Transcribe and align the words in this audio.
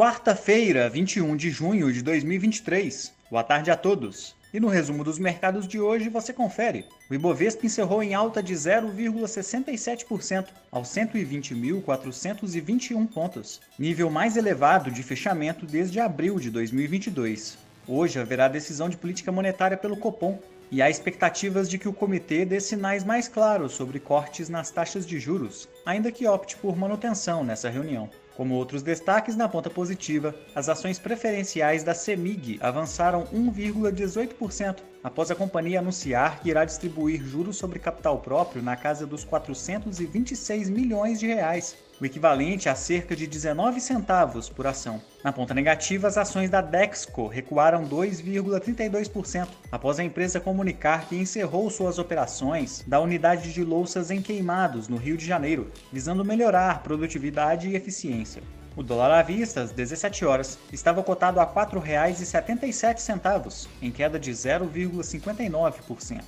Quarta-feira, 0.00 0.88
21 0.88 1.36
de 1.36 1.50
junho 1.50 1.92
de 1.92 2.00
2023. 2.00 3.12
Boa 3.30 3.44
tarde 3.44 3.70
a 3.70 3.76
todos. 3.76 4.34
E 4.50 4.58
no 4.58 4.66
resumo 4.66 5.04
dos 5.04 5.18
mercados 5.18 5.68
de 5.68 5.78
hoje 5.78 6.08
você 6.08 6.32
confere. 6.32 6.86
O 7.10 7.14
Ibovespa 7.14 7.66
encerrou 7.66 8.02
em 8.02 8.14
alta 8.14 8.42
de 8.42 8.54
0,67% 8.54 10.46
aos 10.72 10.88
120.421 10.88 13.06
pontos, 13.08 13.60
nível 13.78 14.08
mais 14.08 14.38
elevado 14.38 14.90
de 14.90 15.02
fechamento 15.02 15.66
desde 15.66 16.00
abril 16.00 16.40
de 16.40 16.50
2022. 16.50 17.58
Hoje 17.86 18.18
haverá 18.18 18.48
decisão 18.48 18.88
de 18.88 18.96
política 18.96 19.30
monetária 19.30 19.76
pelo 19.76 19.98
Copom 19.98 20.38
e 20.70 20.80
há 20.80 20.88
expectativas 20.88 21.68
de 21.68 21.78
que 21.78 21.88
o 21.88 21.92
comitê 21.92 22.44
dê 22.44 22.60
sinais 22.60 23.02
mais 23.02 23.26
claros 23.26 23.72
sobre 23.72 23.98
cortes 23.98 24.48
nas 24.48 24.70
taxas 24.70 25.06
de 25.06 25.18
juros, 25.18 25.68
ainda 25.84 26.12
que 26.12 26.26
opte 26.26 26.56
por 26.56 26.76
manutenção 26.76 27.42
nessa 27.42 27.68
reunião. 27.68 28.08
Como 28.36 28.54
outros 28.54 28.82
destaques 28.82 29.36
na 29.36 29.48
ponta 29.48 29.68
positiva, 29.68 30.34
as 30.54 30.68
ações 30.68 30.98
preferenciais 30.98 31.82
da 31.82 31.94
CEMIG 31.94 32.58
avançaram 32.62 33.24
1,18% 33.26 34.89
após 35.02 35.30
a 35.30 35.34
companhia 35.34 35.78
anunciar 35.78 36.40
que 36.40 36.50
irá 36.50 36.64
distribuir 36.64 37.22
juros 37.22 37.56
sobre 37.56 37.78
capital 37.78 38.18
próprio 38.20 38.62
na 38.62 38.76
casa 38.76 39.06
dos 39.06 39.24
426 39.24 40.68
milhões 40.68 41.18
de 41.18 41.26
reais, 41.26 41.76
o 42.00 42.06
equivalente 42.06 42.68
a 42.68 42.74
cerca 42.74 43.14
de 43.14 43.26
19 43.26 43.80
centavos 43.80 44.48
por 44.48 44.66
ação. 44.66 45.02
Na 45.22 45.32
ponta 45.32 45.52
negativa, 45.52 46.08
as 46.08 46.16
ações 46.16 46.48
da 46.48 46.60
Dexco 46.60 47.26
recuaram 47.26 47.84
2,32% 47.86 49.48
após 49.70 49.98
a 49.98 50.04
empresa 50.04 50.40
comunicar 50.40 51.06
que 51.08 51.16
encerrou 51.16 51.68
suas 51.68 51.98
operações 51.98 52.82
da 52.86 53.00
unidade 53.00 53.52
de 53.52 53.62
louças 53.62 54.10
em 54.10 54.22
Queimados, 54.22 54.88
no 54.88 54.96
Rio 54.96 55.16
de 55.16 55.26
Janeiro, 55.26 55.70
visando 55.92 56.24
melhorar 56.24 56.82
produtividade 56.82 57.68
e 57.68 57.76
eficiência. 57.76 58.42
O 58.76 58.82
dólar 58.82 59.10
à 59.10 59.22
vista, 59.22 59.62
às 59.62 59.72
17 59.72 60.24
horas, 60.24 60.58
estava 60.72 61.02
cotado 61.02 61.40
a 61.40 61.44
R$ 61.44 61.50
4,77, 61.50 63.68
em 63.82 63.90
queda 63.90 64.18
de 64.18 64.30
0,59%. 64.30 66.22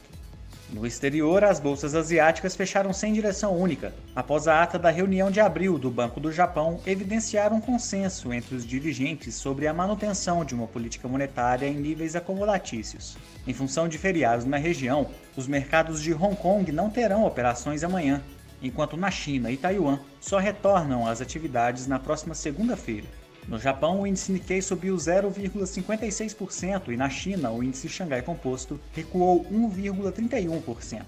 No 0.73 0.87
exterior, 0.87 1.45
as 1.45 1.61
bolsas 1.61 1.95
asiáticas 1.95 2.57
fecharam 2.57 2.95
sem 2.95 3.13
direção 3.13 3.55
única, 3.55 3.95
após 4.17 4.49
a 4.49 4.63
ata 4.63 4.79
da 4.79 4.91
reunião 4.91 5.31
de 5.31 5.39
abril 5.39 5.79
do 5.79 5.91
Banco 5.91 6.19
do 6.19 6.33
Japão 6.33 6.81
evidenciar 6.87 7.53
um 7.53 7.61
consenso 7.61 8.33
entre 8.33 8.55
os 8.55 8.67
dirigentes 8.67 9.35
sobre 9.35 9.67
a 9.67 9.75
manutenção 9.75 10.43
de 10.47 10.55
uma 10.55 10.67
política 10.67 11.07
monetária 11.07 11.67
em 11.67 11.75
níveis 11.75 12.17
acumulatícios. 12.17 13.19
Em 13.47 13.53
função 13.53 13.87
de 13.87 13.99
feriados 13.99 14.47
na 14.47 14.57
região, 14.57 15.09
os 15.37 15.47
mercados 15.47 16.03
de 16.03 16.15
Hong 16.15 16.37
Kong 16.37 16.73
não 16.73 16.89
terão 16.89 17.27
operações 17.27 17.85
amanhã, 17.85 18.23
enquanto 18.63 18.97
na 18.97 19.11
China 19.11 19.51
e 19.51 19.57
Taiwan 19.57 19.99
só 20.21 20.39
retornam 20.39 21.07
às 21.07 21.21
atividades 21.21 21.87
na 21.87 21.99
próxima 21.99 22.35
segunda-feira. 22.35 23.07
No 23.49 23.59
Japão, 23.59 24.01
o 24.01 24.07
índice 24.07 24.31
Nikkei 24.31 24.63
subiu 24.63 24.95
0,56% 24.97 26.93
e 26.93 26.97
na 26.97 27.11
China, 27.11 27.51
o 27.51 27.63
índice 27.63 27.89
Xangai 27.89 28.23
Composto 28.23 28.79
recuou 28.93 29.45
1,31%. 29.47 31.03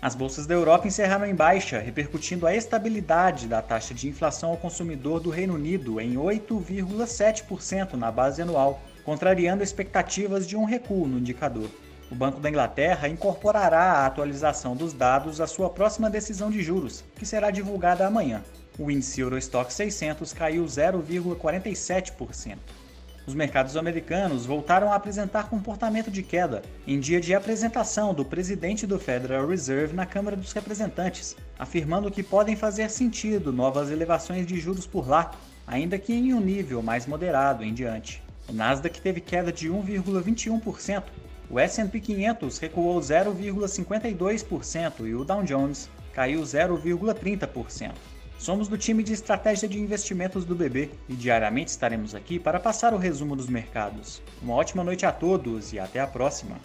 As 0.00 0.14
bolsas 0.14 0.46
da 0.46 0.54
Europa 0.54 0.88
encerraram 0.88 1.26
em 1.26 1.34
baixa, 1.34 1.78
repercutindo 1.78 2.46
a 2.46 2.54
estabilidade 2.54 3.46
da 3.46 3.60
taxa 3.60 3.92
de 3.92 4.08
inflação 4.08 4.50
ao 4.50 4.56
consumidor 4.56 5.20
do 5.20 5.28
Reino 5.28 5.54
Unido 5.54 6.00
em 6.00 6.14
8,7% 6.14 7.94
na 7.94 8.10
base 8.10 8.40
anual, 8.40 8.80
contrariando 9.04 9.62
expectativas 9.62 10.46
de 10.46 10.56
um 10.56 10.64
recuo 10.64 11.06
no 11.06 11.18
indicador. 11.18 11.68
O 12.10 12.14
Banco 12.14 12.40
da 12.40 12.48
Inglaterra 12.48 13.08
incorporará 13.08 13.92
a 13.92 14.06
atualização 14.06 14.74
dos 14.74 14.92
dados 14.92 15.40
à 15.40 15.46
sua 15.46 15.70
próxima 15.70 16.10
decisão 16.10 16.50
de 16.50 16.62
juros, 16.62 17.04
que 17.16 17.24
será 17.24 17.50
divulgada 17.50 18.06
amanhã 18.06 18.42
o 18.80 18.90
índice 18.90 19.20
Eurostock 19.20 19.70
600 19.72 20.32
caiu 20.32 20.64
0,47%. 20.64 22.56
Os 23.26 23.34
mercados 23.34 23.76
americanos 23.76 24.46
voltaram 24.46 24.90
a 24.90 24.94
apresentar 24.94 25.50
comportamento 25.50 26.10
de 26.10 26.22
queda 26.22 26.62
em 26.86 26.98
dia 26.98 27.20
de 27.20 27.34
apresentação 27.34 28.14
do 28.14 28.24
presidente 28.24 28.86
do 28.86 28.98
Federal 28.98 29.46
Reserve 29.46 29.94
na 29.94 30.06
Câmara 30.06 30.34
dos 30.34 30.52
Representantes, 30.52 31.36
afirmando 31.58 32.10
que 32.10 32.22
podem 32.22 32.56
fazer 32.56 32.88
sentido 32.88 33.52
novas 33.52 33.90
elevações 33.90 34.46
de 34.46 34.58
juros 34.58 34.86
por 34.86 35.06
lá, 35.06 35.32
ainda 35.66 35.98
que 35.98 36.14
em 36.14 36.32
um 36.32 36.40
nível 36.40 36.82
mais 36.82 37.06
moderado 37.06 37.62
em 37.62 37.74
diante. 37.74 38.22
O 38.48 38.52
Nasdaq 38.52 38.98
teve 39.00 39.20
queda 39.20 39.52
de 39.52 39.68
1,21%, 39.68 41.02
o 41.50 41.58
S&P 41.58 42.00
500 42.00 42.58
recuou 42.58 43.00
0,52% 43.00 45.06
e 45.06 45.14
o 45.14 45.24
Dow 45.24 45.42
Jones 45.42 45.90
caiu 46.12 46.42
0,30%. 46.42 47.92
Somos 48.38 48.68
do 48.68 48.78
time 48.78 49.02
de 49.02 49.12
estratégia 49.12 49.68
de 49.68 49.78
investimentos 49.78 50.44
do 50.44 50.54
BB 50.54 50.90
e 51.08 51.14
diariamente 51.14 51.68
estaremos 51.68 52.14
aqui 52.14 52.38
para 52.38 52.60
passar 52.60 52.94
o 52.94 52.98
resumo 52.98 53.36
dos 53.36 53.48
mercados. 53.48 54.22
Uma 54.40 54.54
ótima 54.54 54.82
noite 54.82 55.04
a 55.04 55.12
todos 55.12 55.74
e 55.74 55.78
até 55.78 56.00
a 56.00 56.06
próxima! 56.06 56.56